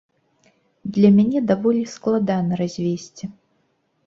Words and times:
Для 0.95 1.11
мяне 1.17 1.39
даволі 1.51 1.83
складана 1.93 2.59
развесці. 2.63 3.25